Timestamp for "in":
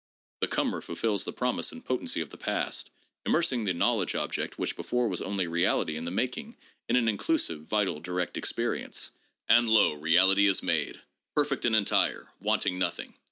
5.95-6.05, 6.89-6.95